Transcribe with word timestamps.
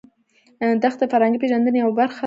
دښتې 0.83 1.05
د 1.09 1.11
فرهنګي 1.11 1.39
پیژندنې 1.41 1.79
یوه 1.83 1.95
برخه 1.99 2.09
ده. 2.15 2.19